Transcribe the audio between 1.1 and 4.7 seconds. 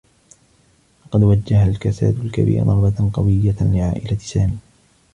وجّه الكساد الكبير ضربة قويّة لعائلة سامي.